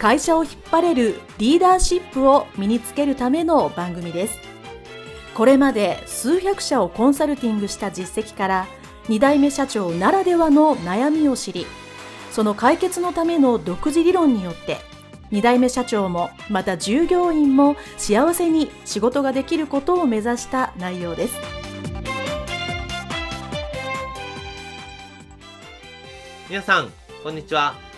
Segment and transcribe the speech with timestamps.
[0.00, 4.38] 会社を引っ張れるリーダーシップを身につけるための番組です。
[5.34, 8.66] これまで数百社をコンサルティングした実績から
[9.08, 11.66] 2代目社長ならではの悩みを知り
[12.30, 14.78] その解決のための独自理論によって
[15.32, 21.34] 2代目社長もまた従業員も幸せに仕事ができることを目指した内容です。
[26.48, 26.90] 皆さん
[27.22, 27.89] こんにちは。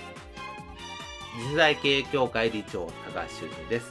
[1.34, 3.90] 次世代経営協会理長高橋修人です。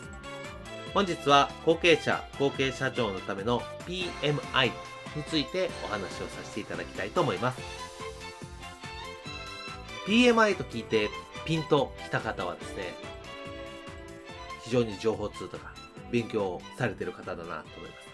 [0.93, 4.67] 本日は後継者、後継社長のための PMI
[5.15, 7.59] についてお話をさせていただきたいと思います。
[10.05, 11.09] PMI と聞いて
[11.43, 12.93] ピンときた方はですね、
[14.63, 15.73] 非常に情報通とか
[16.11, 18.07] 勉強されてる方だなと思います。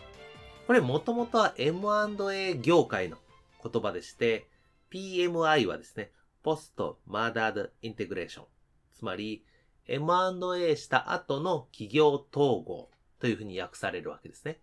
[0.68, 3.18] これもともとは M&A 業界の
[3.62, 4.48] 言葉でして、
[4.90, 6.12] PMI はですね、
[6.44, 8.46] ポストマーダードインテグレーション
[8.98, 9.46] つまり
[9.86, 14.60] M&A した後の企業統合というふうに訳されるわけですね。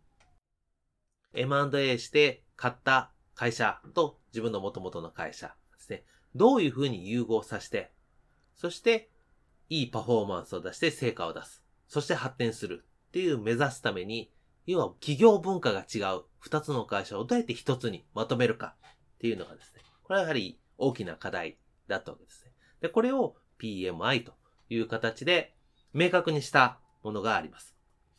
[1.34, 6.04] M&A して買った会社と自分の元々の会社ですね。
[6.34, 7.92] どういうふうに融合させて、
[8.54, 9.10] そして
[9.68, 11.62] いいパフォーマンスを出して成果を出す。
[11.86, 14.32] そして発展するっていう目指すために、
[14.66, 22.52] 要は企業文化が違う二つの会社をどうやって一つにまとめるかっていうのがですね、これはやはり大きな課題だったわけですね。
[22.80, 24.32] で、これを PMI と
[24.68, 25.54] いう形で
[25.94, 27.74] 明確にしたものがあります。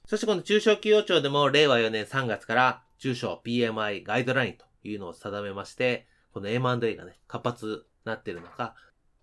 [0.07, 7.73] そしてこの中小企業庁でも令和4年3月から中小 PMI ガイドラインというのを定めまして、この M&A がね、活発に
[8.05, 8.75] なっている中、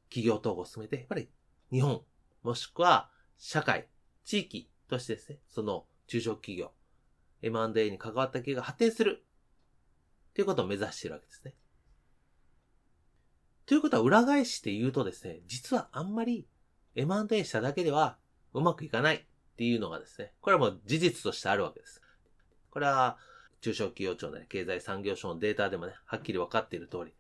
[0.08, 1.28] 企業統合を進めて、やっぱり
[1.70, 2.02] 日本、
[2.42, 3.86] もしくは社会、
[4.24, 6.72] 地域としてですね、その中小企業、
[7.42, 9.24] M&A に関わった企業が発展する
[10.34, 11.54] ということを目指しているわけですね。
[13.66, 16.46] ということは裏返して言うとですね、実はあんまり
[16.94, 18.18] M&A しただけでは
[18.52, 19.20] うまくいかないっ
[19.56, 22.02] ていうのがですね、これはもう事実としてあるわけです。
[22.70, 23.18] これは
[23.60, 27.14] 中小企業庁の、ね、経済産業省のデータでもね、はっきり分かっている通り、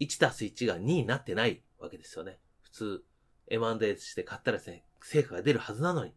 [0.00, 2.38] 1たす1が2になってないわけですよね。
[2.62, 3.04] 普通、
[3.48, 6.14] M&A して買ったらですね、成果が出るはずなのに、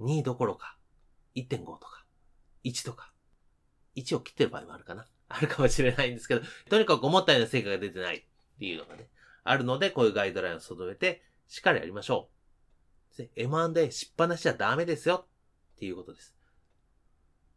[0.00, 0.76] 2どころか、
[1.36, 2.04] 1.5とか、
[2.64, 3.12] 1とか、
[3.96, 5.06] 1を切ってる場合もあるかな。
[5.30, 8.22] あるかもしれないんですけど、とにかく思ったような成果が出てないっ
[8.58, 9.08] ていうのがね、
[9.44, 12.28] あるので、こういうガイドラインを定めて、しっかりやりましょ
[13.18, 13.22] う。
[13.36, 15.26] M&A しっぱなしちゃダメですよ
[15.76, 16.34] っていうことです。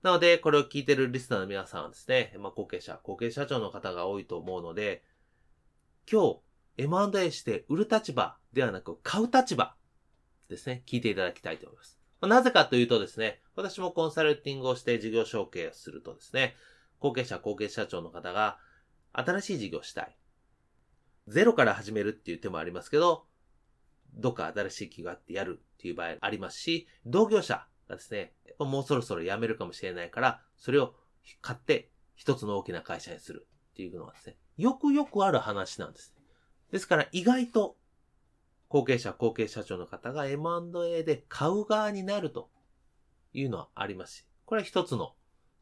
[0.03, 5.03] なので、これを聞いてるリスナーの皆さんはですね、まあ、後継者、後継社長の方が多いと思うので、
[6.11, 6.40] 今日、
[6.78, 9.75] M&A して売る立場ではなく買う立場
[10.50, 12.00] ですね、聞いていただきたいと思います。
[12.22, 16.55] まあ、なぜかというとですね、私もコンサルティングをして事業承継をするとですね、
[17.03, 18.59] 後継者、後継社長の方が、
[19.12, 20.16] 新しい事業をしたい。
[21.28, 23.25] ゼロから始めるっていう手もありますけど、
[24.14, 30.96] どっか新しい企業があってやるっていう場合ありますし、同業者がですね、もうそろそろ辞めるかもしれないから、それを
[31.41, 36.16] 買って一つの大きな会社にするっていうのはですね、よくよくある話なんです。
[36.72, 37.75] ですから意外と
[38.70, 42.50] 後継者、後継社長の方が M&A で買う側になると
[43.34, 45.16] いうのはありますし、これは一つの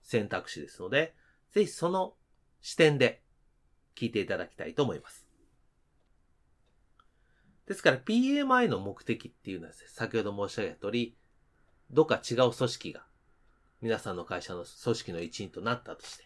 [0.04, 1.16] 選択肢ですので、
[1.52, 2.14] ぜひその
[2.62, 3.22] 視点で
[3.96, 5.28] 聞いていただきたいと思います。
[7.68, 11.16] ですから PMI の目的っていうのはね、先ほど申し上げた通り、
[11.90, 13.06] どっか違う組織が
[13.82, 16.26] 皆さんの会社の組織の一員となったとして、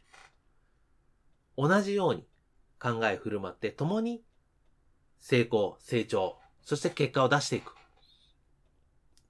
[1.58, 2.28] 同じように
[2.80, 4.24] 考え振る舞って共に
[5.20, 7.74] 成功、成長、そして結果を出していく。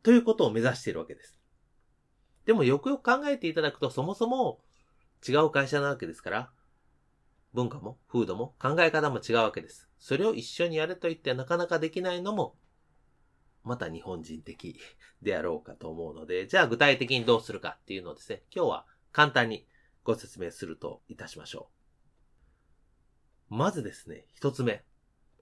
[0.04, 1.38] ということを目指しているわけです。
[2.46, 4.60] でもよくよく考えていただくと、そもそも
[5.28, 6.52] 違う会社なわけですから、
[7.54, 9.90] 文化も風土も考え方も違うわけです。
[9.98, 12.56] それを一緒にやれと言ってなかなかできないのも、
[13.64, 14.80] また日本人的
[15.24, 19.68] であろうかと思うので、じゃあ具体的にどうするかっていうのをですね、今日は簡単に
[20.04, 21.70] ご説明するといたしましょ
[23.50, 23.56] う。
[23.56, 24.84] まずですね、一つ目。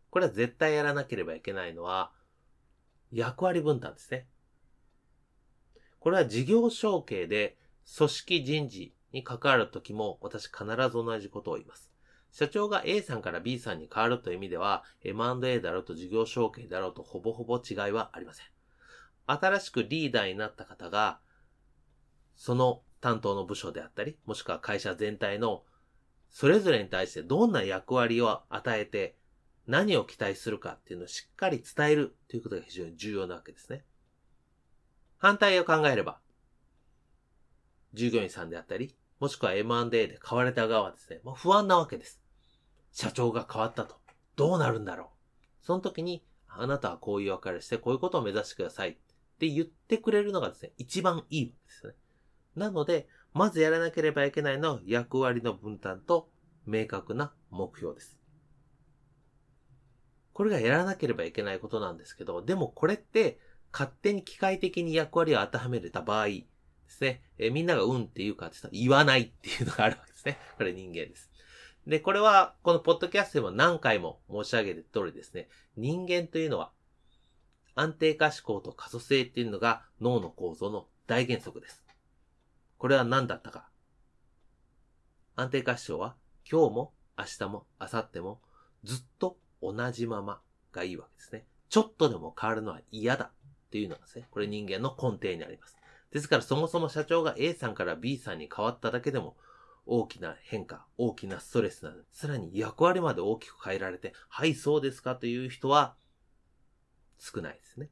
[0.10, 2.14] これは絶対やらなければいけないのは、
[3.12, 4.28] 役割分担ですね。
[6.00, 7.58] これは事業承継で
[7.98, 11.92] 組織人事に関わるときも私必ず同じことを言います。
[12.32, 18.46] 社長が A さんから B さんに変わるという意味では M&A だろうと事業承継だろうとほぼほぼ違いはありません。
[19.28, 21.20] 新しくリーダーになった方が
[22.36, 25.64] その担当の部署であったり、もしくは会社全体の
[26.30, 29.16] それぞれに対してどんな役割を与えて
[29.68, 33.86] 何を期待するかっていうのをしっかり伝えるということが非常に重要なわけですね。
[35.20, 36.20] 反対を考えれば、
[37.94, 42.22] 従業員さんであったり、もしくは M&A で買われた側はですね、もう不安なわけです。
[42.92, 43.96] 社長が変わったと。
[44.36, 45.08] どうなるんだろう。
[45.66, 48.98] その時に、あなたはこういう役割して、こういうことを目指してくださいっ
[49.40, 51.94] て言ってくれるのがですね、一番いいわけですね。
[52.56, 56.30] なので、まずやらなければいけないのは役割の分担と
[56.66, 58.18] 明確な目標です。
[60.34, 63.40] これがやらなければいけないことなんですけど、でもこれって
[63.72, 66.28] 勝手に機械的に役割を当てはめれた場合
[66.94, 70.38] ですね、えみんながうんって言うかって言わないっていうのがあるわけですね。
[70.58, 71.30] これ人間です。
[71.88, 76.72] で、これは、このポッドキャストでも何回も申し上げる通りですね、人間というのは、
[77.76, 81.84] 安定化思考と可塑性っていうのが脳の構造の大原則です。
[82.78, 83.70] これは何だったか。
[85.36, 86.16] 安定化思考は、
[86.50, 88.42] 今日も明日も明後日も
[88.84, 90.42] ずっと同じまま
[90.72, 91.46] がいいわけですね。
[91.70, 93.32] ちょっとでも変わるのは嫌だっ
[93.72, 95.76] ていうのがですね、これ人間の根底にあります。
[96.14, 99.36] ですからそもそも社長が A さんから B さんに変わっただけでも
[99.88, 105.96] 大きな変化、大きなストレスなので、さらに役割まで大きく変えられて、はい、そうですかという人は
[107.18, 107.90] 少ないですね。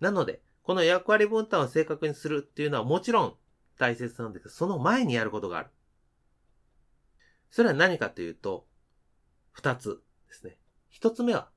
[0.00, 3.34] なので、この役割分担を正確にするっていうのはもちろん
[3.78, 5.70] 大切なんですけど、その前にやることがある。
[7.50, 8.66] それは何かというと、
[9.52, 10.58] 二つですね。
[10.90, 11.48] 一つ目は、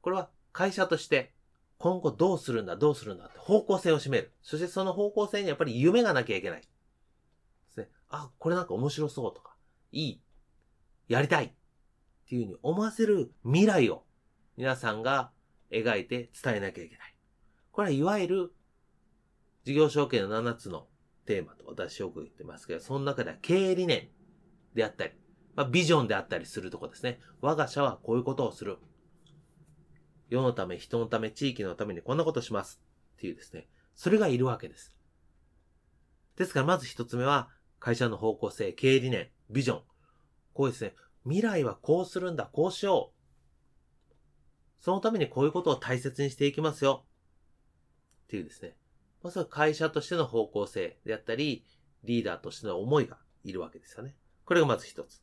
[0.00, 1.32] これは会社として
[1.80, 4.34] 今後どうするんだ、どうするんだって方向性を占める。
[4.42, 6.60] そしてその方向性にやっぱり夢がなきゃいけない。
[6.60, 6.66] で
[7.70, 7.88] すね。
[8.10, 9.56] あ、これなんか面白そうとか、
[9.90, 10.20] いい、
[11.08, 11.52] やりたいっ
[12.28, 14.04] ていうふうに思わせる未来を
[14.58, 15.30] 皆さんが
[15.70, 17.14] 描いて伝えなきゃいけない。
[17.72, 18.52] これはいわゆる
[19.64, 20.86] 事業承継の7つの
[21.24, 24.10] テーマと私よく言ってますけど、その中では経営理念
[24.74, 25.12] であったり、
[25.54, 27.20] まあ、ビジョンであったりするとこですね。
[27.40, 28.76] 我が社はこういうことをする。
[30.30, 32.80] 世のため、人のため、地域のためにこんなことします。
[33.16, 33.68] っていうですね。
[33.94, 34.96] それがいるわけです。
[36.36, 37.50] ですから、まず一つ目は、
[37.80, 39.82] 会社の方向性、経営理念、ビジョン。
[40.54, 40.94] こうですね。
[41.24, 43.20] 未来はこうするんだ、こうしよう。
[44.82, 47.04] そのためにこういうことを大切にしていきますよ。
[48.24, 48.76] っていうですね。
[49.22, 51.66] まずは会社としての方向性であったり、
[52.04, 54.16] リーダーとしての思いがいるわけですよね。
[54.44, 55.22] これがまず一つ。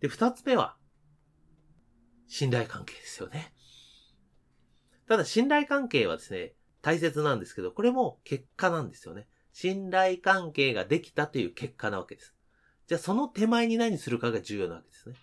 [0.00, 0.76] で、二つ目は、
[2.26, 3.52] 信頼関係ですよね。
[5.08, 6.52] ただ、信頼関係はですね、
[6.82, 9.26] 大切なんですけど、これも結果なんですよね。
[9.52, 12.34] 信頼関係ができたという結果なわけです。
[12.86, 15.16] じゃあ、その手前に何するかが重要なわけですね。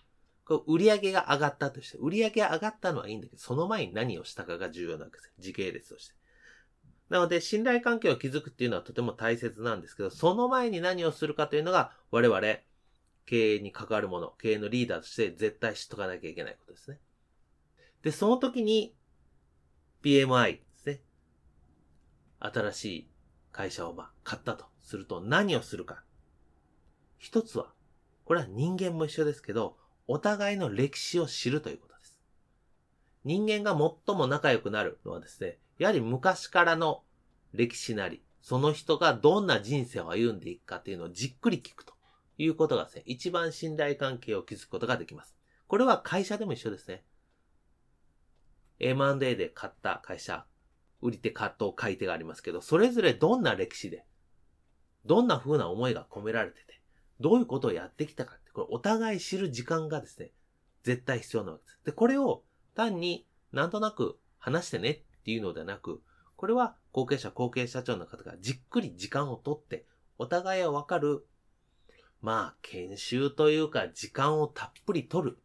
[0.44, 5.32] こう売上が上がったとして、売上が上がったのはいいんだけど、その前に何をしたかが重要なわけです。
[5.38, 6.14] 時系列として。
[7.08, 12.40] なので、信頼関係を築くっていうのはとても大切なんですけど、その前に何をするかというのが、我々、
[13.24, 16.98] 経営に関わるもの、経営のリーダーとして絶対知っとかなきゃいけないことですね。
[18.02, 18.94] で、その時に
[20.06, 21.00] PMI ですね。
[22.38, 23.08] 新しい
[23.50, 26.04] 会社をまあ買ったとすると何をするか。
[27.18, 27.72] 一つは、
[28.24, 29.76] これは人間も一緒ですけど、
[30.06, 32.20] お互いの歴史を知るということです。
[33.24, 37.02] 人間が最も仲良くなるのはですね、やはり昔からの
[37.52, 41.96] 歴史なり、その人がどんな人生を歩んでいくかっていうのをじっくり聞くと。
[42.38, 45.34] いうことがですね、一番信頼関係を築くことができます。
[45.66, 47.02] これは会社でも一緒ですね。
[48.80, 50.46] M&A で買った会社、
[51.02, 54.04] 売り手、買と買い手がありますけど、それぞれどんな歴史で、
[55.04, 56.80] どんな風な思いが込められてて、
[57.20, 60.32] どういうことをやってきたかって、これお互い知る時間がですね、
[60.82, 61.78] 絶対必要なわけです。
[61.84, 62.42] で、これを
[62.74, 66.02] 単になんとなく話してねっていうのではなく、
[66.36, 69.86] これは後継者、後継社長の方がじっくり時間をとって、
[70.18, 71.26] お互いをわかる
[72.26, 75.38] まあ、研修というか、時間をたっぷり取る。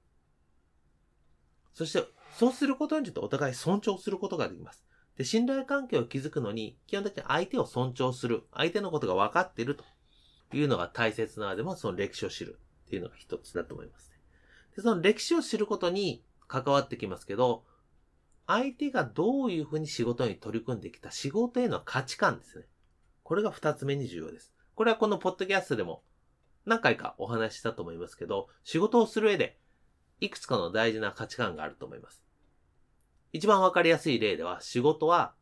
[1.74, 2.04] そして、
[2.38, 4.84] そうすることによってお互い尊重することができます。
[5.18, 8.44] で、信頼関係を築くのに、基本的に相手を尊重する。
[8.54, 9.84] 相手のことが分かっていると
[10.54, 14.18] いうのが大切なのでも、その歴史を知るっていうのが一つだと思いますね。
[14.76, 17.66] で、その歴史を知ることに関わってきますけど、
[18.48, 22.66] 相手がどういうふうに仕事に取り組んできた仕事への価値観ですね。
[23.24, 24.54] これが二つ目に重要です。
[24.76, 26.04] これはこのポッドキャストでも
[26.66, 29.58] 何回かお話ししたと思いますけど、仕事をする上で、
[30.22, 32.24] いくつかの大事な価値観があると思います。
[33.34, 35.34] 一番わかりやすい例では、仕事は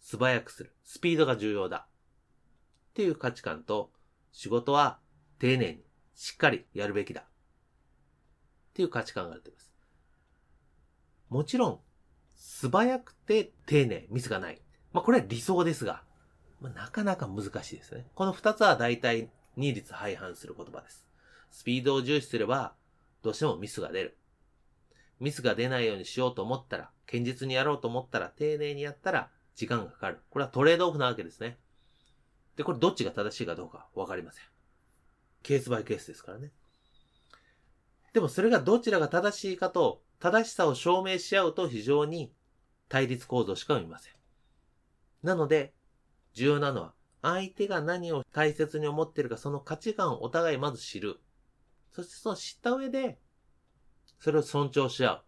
[0.00, 0.74] 素早くする。
[0.84, 1.86] スピードが重要だ。
[1.86, 3.90] っていう価値観と、
[4.32, 4.98] 仕事は
[5.38, 7.22] 丁寧に、しっかりやるべきだ。
[7.22, 7.24] っ
[8.74, 9.72] ていう価値観があると思います。
[11.28, 11.80] もちろん、
[12.34, 14.60] 素早くて丁寧、ミスがない。
[14.92, 16.02] まあ、これは理想ですが、
[16.60, 18.06] まあ、なかなか難しいですね。
[18.14, 21.06] この二つは大体二律背反する言葉です。
[21.50, 22.74] スピードを重視すれば、
[23.22, 24.18] どうしてもミスが出る。
[25.20, 30.20] ミスが出ないようにしようと思ったら、堅実にやろうと思ったら、丁寧にやったら、時間がかかる。
[30.30, 31.58] これはトレードオフなわけですね。
[32.56, 34.44] で、これどっちが正しいかどうかわかりません。
[35.42, 36.50] ケースバイケースですからね。
[38.12, 42.32] でもそれがどちらが正しいかと、正しさを証明し合うと非常に
[42.88, 44.14] 対立構造しか生みません。
[45.22, 45.74] なので、
[46.32, 51.20] 重要なのは、相手が何を大切に思っているか、その価値観をお互いまず知る。
[51.92, 53.18] そしてその知った上で、
[54.24, 55.20] それを尊重し合う。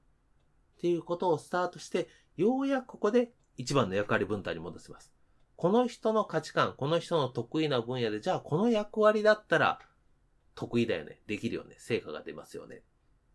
[0.79, 5.13] っていうことをスタートして、ようやくここで一番の役割分担に戻せます。
[5.55, 9.81] この人の価値観、この人の得意な分野で、じゃあこの役割だったら
[10.55, 12.77] 得意だよね、できるよね、成果が出ますよね。
[12.77, 12.81] っ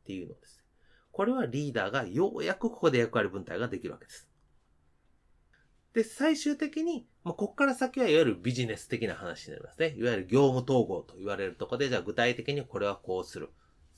[0.07, 0.63] ていうのです。
[1.11, 4.27] これはリーダーがようやくここで役割分担ができるわけです。
[5.93, 9.93] で、最終的に、まあ、こっから先はいわゆるビジネス的な話になりますね。
[9.95, 13.51] いわゆる業務統合と言われるとこで、じゃあ具体的にこれはこうする。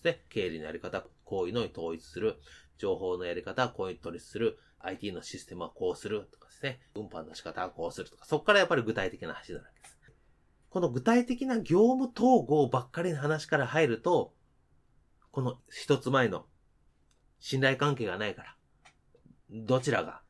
[0.03, 0.25] ですね。
[0.29, 2.39] 経理のやり方、こういうのに統一する。
[2.77, 4.59] 情報のやり方はこういう統一する。
[4.79, 6.81] IT のシステムはこうするとかですね。
[6.95, 9.99] 運搬の仕方はこうするとか、そこからやっぱり具体的な話になるわけです。
[10.69, 14.33] この具体的な業務統合ばっかりの話から入ると、
[15.31, 16.45] この一つ前の
[17.39, 18.57] 信頼関係がないから、
[19.49, 20.21] どちらが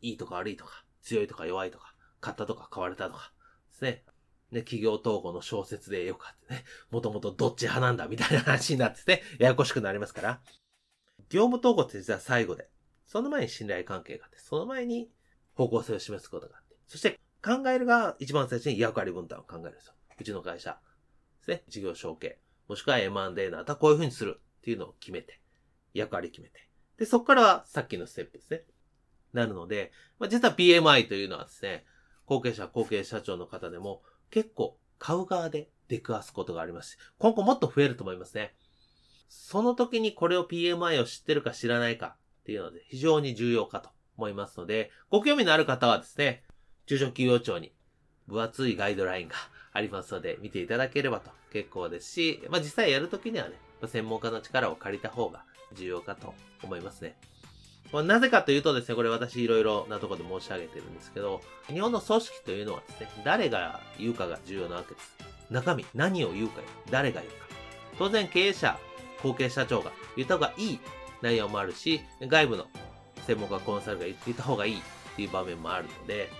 [0.00, 3.32] いいとか悪いとか、強いとか弱いとか、買ったとか買われたとか、
[3.70, 4.04] ですね。
[4.54, 10.40] ね、企業統合の小説でよくあってね、もともとどっち派なんだみたいな話になってて、ややこしくなりますから。
[11.28, 12.68] 業務統合って実は最後で、
[13.06, 15.10] その前に信頼関係があって、その前に
[15.54, 19.94] 方向性を示すことがあって、そして考えるが一番最初に役割分担を考えるんですよ。
[20.18, 20.78] うちの会社
[21.40, 25.40] ですね、事業承継、もしくは M&A の後はこういう風にするっていうのを決めて、
[25.92, 26.68] 役割決めて。
[26.98, 28.62] で、そこからはさっきのステップですね。
[29.32, 31.84] なるので、まあ、実は PMI というのはですね、
[32.24, 34.02] 後継者、後継社長の方でも
[34.34, 38.52] 結構買う側で出くわすことがありますし、今後もっと増えると思いますね。
[39.28, 46.42] その時にこれを PMI を知ってるか知らないかっていうので非常に重要かと思いますので、ご興味のある方はですね、
[46.86, 47.72] 中小企業庁に
[48.26, 49.36] 分厚いガイドラインが
[49.72, 53.54] ありますので見ていただければと結構ですし、まあ実際やるときにはね、
[53.86, 57.14] 専門家の力を借りた方が重要かと思いますね。
[57.92, 65.16] まなぜかというとですね、これ私いろいろなところで申し上げてるんですけど、日本の組織というのはですね、誰が言うかが重要なわけです。
[65.50, 67.46] 中身、何を言うかよ誰が言うか。
[67.98, 68.78] 当然経営者、
[69.22, 70.80] 後継社長が言った方がいい
[71.22, 72.66] 内容もあるし、外部の
[73.26, 74.80] 専門家コンサルが言った方がいいっ
[75.16, 76.30] ていう場面もあるので、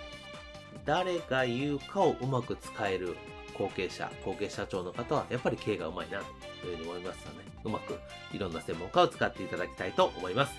[0.85, 3.17] 誰が言うかをうまく使える
[3.57, 6.21] 後継者、後継社長の方は、やっぱり経営がうまいな、
[6.61, 7.99] というふうに思いますので、うまく
[8.33, 10.53] いろんな専門家を使っていただきたいと思います。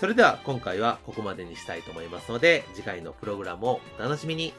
[0.00, 4.54] それでは今回はここまでにしたいと思いますので、次回のプログラムをお楽しみに。